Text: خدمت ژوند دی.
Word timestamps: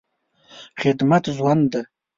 خدمت 0.81 1.23
ژوند 1.35 1.63
دی. 1.71 1.81